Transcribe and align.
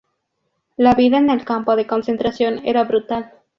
La 0.77 0.95
vida 0.95 1.19
en 1.19 1.29
el 1.29 1.45
campo 1.45 1.75
de 1.75 1.85
concentración 1.85 2.61
era 2.65 2.85
brutal. 2.85 3.33